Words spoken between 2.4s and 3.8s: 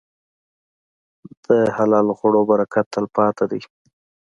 برکت تل پاتې دی.